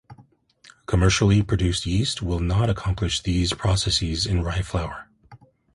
[0.87, 5.07] Commercially produced yeast will not accomplish these processes in rye flour.